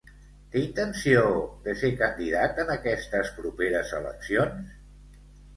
Té 0.53 0.61
intenció 0.61 1.19
de 1.67 1.75
ser 1.83 1.91
candidat 1.99 2.63
en 2.65 2.71
aquestes 2.77 3.29
properes 3.37 3.93
eleccions? 3.99 4.77